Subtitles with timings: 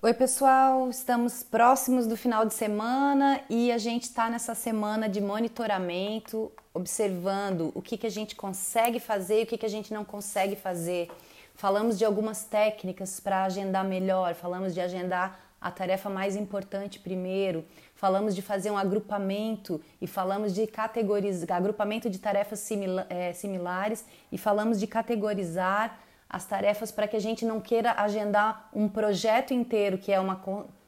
[0.00, 5.20] Oi, pessoal, estamos próximos do final de semana e a gente está nessa semana de
[5.20, 9.92] monitoramento, observando o que, que a gente consegue fazer e o que, que a gente
[9.92, 11.08] não consegue fazer.
[11.56, 17.64] Falamos de algumas técnicas para agendar melhor, falamos de agendar a tarefa mais importante primeiro,
[17.96, 24.04] falamos de fazer um agrupamento e falamos de categorizar agrupamento de tarefas simila, é, similares
[24.30, 29.54] e falamos de categorizar as tarefas para que a gente não queira agendar um projeto
[29.54, 30.40] inteiro, que é uma,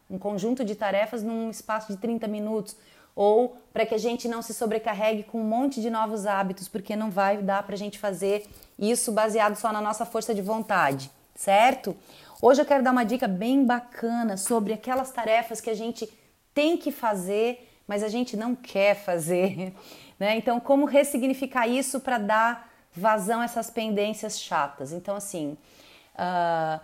[0.08, 2.76] um conjunto de tarefas, num espaço de 30 minutos,
[3.16, 6.94] ou para que a gente não se sobrecarregue com um monte de novos hábitos, porque
[6.94, 8.46] não vai dar para a gente fazer
[8.78, 11.96] isso baseado só na nossa força de vontade, certo?
[12.40, 16.08] Hoje eu quero dar uma dica bem bacana sobre aquelas tarefas que a gente
[16.54, 19.74] tem que fazer, mas a gente não quer fazer,
[20.18, 20.36] né?
[20.36, 24.92] Então, como ressignificar isso para dar vazão essas pendências chatas.
[24.92, 25.56] Então, assim,
[26.14, 26.80] uh,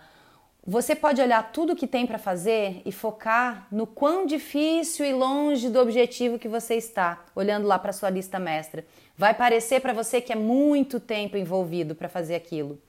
[0.65, 5.69] você pode olhar tudo que tem para fazer e focar no quão difícil e longe
[5.69, 8.85] do objetivo que você está, olhando lá para sua lista mestra.
[9.17, 12.81] Vai parecer para você que é muito tempo envolvido para fazer aquilo.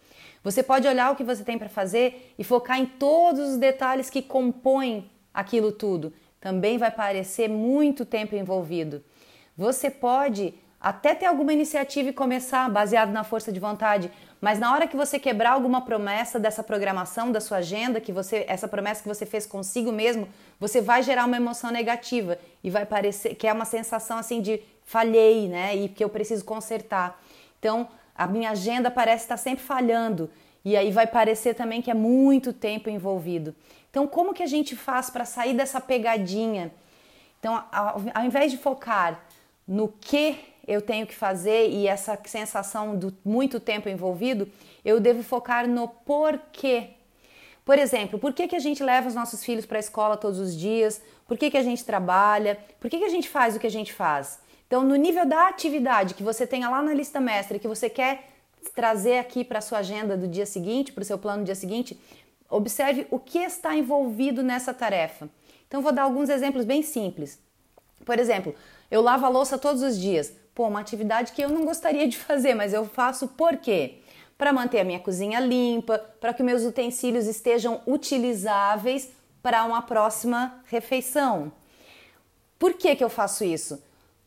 [0.42, 4.10] Você pode olhar o que você tem para fazer e focar em todos os detalhes
[4.10, 6.12] que compõem aquilo tudo.
[6.40, 9.04] Também vai parecer muito tempo envolvido.
[9.56, 14.72] Você pode até ter alguma iniciativa e começar baseado na força de vontade, mas na
[14.72, 19.02] hora que você quebrar alguma promessa dessa programação da sua agenda, que você essa promessa
[19.02, 20.28] que você fez consigo mesmo,
[20.60, 24.62] você vai gerar uma emoção negativa e vai parecer que é uma sensação assim de
[24.84, 25.74] falhei, né?
[25.74, 27.20] E que eu preciso consertar.
[27.58, 30.30] Então, a minha agenda parece estar sempre falhando
[30.64, 33.54] e aí vai parecer também que é muito tempo envolvido.
[33.90, 36.72] Então, como que a gente faz para sair dessa pegadinha?
[37.40, 39.20] Então, ao, ao invés de focar
[39.66, 44.46] no que eu tenho que fazer e essa sensação do muito tempo envolvido,
[44.84, 46.90] eu devo focar no porquê.
[47.64, 50.38] Por exemplo, por que, que a gente leva os nossos filhos para a escola todos
[50.38, 51.00] os dias?
[51.26, 52.58] Por que, que a gente trabalha?
[52.78, 54.40] Por que, que a gente faz o que a gente faz?
[54.66, 58.28] Então, no nível da atividade que você tenha lá na lista mestra, que você quer
[58.74, 61.54] trazer aqui para a sua agenda do dia seguinte, para o seu plano do dia
[61.54, 61.98] seguinte,
[62.50, 65.30] observe o que está envolvido nessa tarefa.
[65.66, 67.38] Então, vou dar alguns exemplos bem simples.
[68.08, 68.54] Por exemplo,
[68.90, 70.32] eu lavo a louça todos os dias.
[70.54, 73.98] Pô, uma atividade que eu não gostaria de fazer, mas eu faço por quê?
[74.38, 79.10] Para manter a minha cozinha limpa, para que meus utensílios estejam utilizáveis
[79.42, 81.52] para uma próxima refeição.
[82.58, 83.78] Por que, que eu faço isso?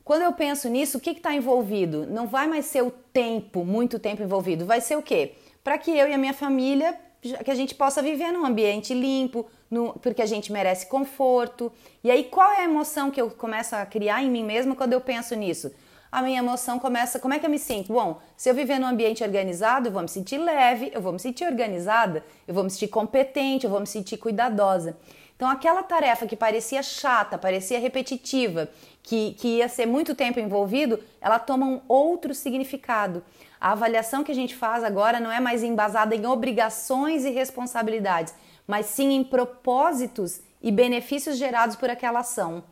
[0.03, 2.05] Quando eu penso nisso, o que está envolvido?
[2.05, 5.33] Não vai mais ser o tempo, muito tempo envolvido, vai ser o quê?
[5.63, 9.47] Para que eu e a minha família, que a gente possa viver num ambiente limpo,
[9.69, 11.71] no, porque a gente merece conforto.
[12.03, 14.93] E aí, qual é a emoção que eu começo a criar em mim mesma quando
[14.93, 15.71] eu penso nisso?
[16.11, 17.19] a minha emoção começa.
[17.19, 17.93] Como é que eu me sinto?
[17.93, 21.19] Bom, se eu viver num ambiente organizado, eu vou me sentir leve, eu vou me
[21.19, 24.97] sentir organizada, eu vou me sentir competente, eu vou me sentir cuidadosa.
[25.41, 28.69] Então, aquela tarefa que parecia chata, parecia repetitiva,
[29.01, 33.23] que, que ia ser muito tempo envolvido, ela toma um outro significado.
[33.59, 38.35] A avaliação que a gente faz agora não é mais embasada em obrigações e responsabilidades,
[38.67, 42.63] mas sim em propósitos e benefícios gerados por aquela ação.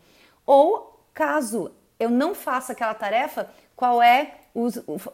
[0.45, 4.67] Ou, caso eu não faço aquela tarefa, qual é o,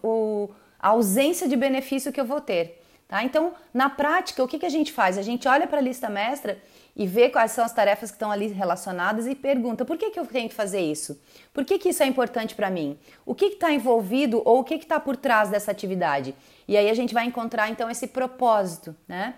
[0.03, 2.84] o, a ausência de benefício que eu vou ter.
[3.07, 3.23] Tá?
[3.23, 5.17] Então, na prática, o que, que a gente faz?
[5.17, 6.59] A gente olha para a lista mestra
[6.95, 10.19] e vê quais são as tarefas que estão ali relacionadas e pergunta por que, que
[10.19, 11.21] eu tenho que fazer isso?
[11.53, 12.97] Por que, que isso é importante para mim?
[13.25, 16.33] O que está envolvido ou o que está por trás dessa atividade?
[16.67, 19.35] E aí a gente vai encontrar então esse propósito, né?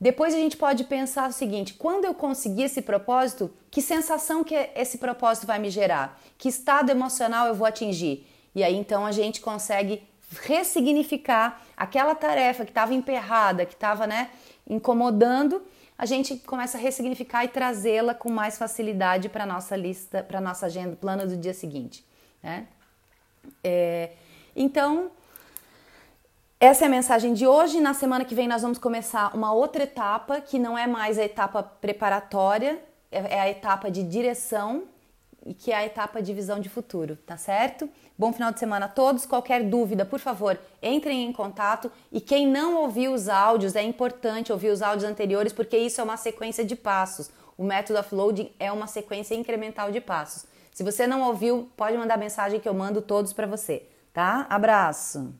[0.00, 4.54] Depois a gente pode pensar o seguinte: quando eu conseguir esse propósito, que sensação que
[4.74, 6.20] esse propósito vai me gerar?
[6.36, 8.26] Que estado emocional eu vou atingir?
[8.54, 10.02] E aí então a gente consegue
[10.42, 14.30] ressignificar aquela tarefa que estava emperrada, que estava né,
[14.68, 15.62] incomodando,
[15.96, 20.66] a gente começa a ressignificar e trazê-la com mais facilidade para nossa lista, para nossa
[20.66, 22.04] agenda, plano do dia seguinte.
[22.42, 22.66] Né?
[23.64, 24.10] É,
[24.54, 25.10] então
[26.60, 27.80] essa é a mensagem de hoje.
[27.80, 31.24] Na semana que vem nós vamos começar uma outra etapa, que não é mais a
[31.24, 34.84] etapa preparatória, é, é a etapa de direção
[35.48, 37.88] e que é a etapa de visão de futuro, tá certo?
[38.18, 39.24] Bom final de semana a todos.
[39.24, 41.90] Qualquer dúvida, por favor, entrem em contato.
[42.12, 46.04] E quem não ouviu os áudios, é importante ouvir os áudios anteriores, porque isso é
[46.04, 47.30] uma sequência de passos.
[47.56, 50.44] O método offloading é uma sequência incremental de passos.
[50.70, 54.46] Se você não ouviu, pode mandar mensagem que eu mando todos para você, tá?
[54.50, 55.38] Abraço!